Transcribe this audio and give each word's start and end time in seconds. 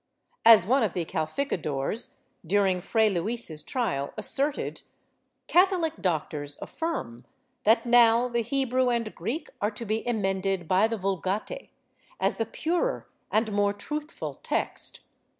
As 0.43 0.65
one 0.65 0.81
of 0.81 0.93
the 0.95 1.05
calificadores, 1.05 2.15
during 2.43 2.81
Fray 2.81 3.07
Luis's 3.07 3.61
trial, 3.61 4.15
asserted 4.17 4.81
''Catholic 5.47 6.01
doctors 6.01 6.57
affirm 6.59 7.23
that 7.65 7.85
now 7.85 8.27
the 8.27 8.41
Hebrew 8.41 8.89
and 8.89 9.13
Greek 9.13 9.51
are 9.61 9.69
to 9.69 9.85
be 9.85 10.01
emended 10.07 10.67
l^y 10.69 10.89
the 10.89 10.97
Vulgate, 10.97 11.69
as 12.19 12.37
the 12.37 12.47
purer 12.47 13.07
and 13.29 13.51
more 13.51 13.73
truthful 13.73 14.39
text. 14.41 15.01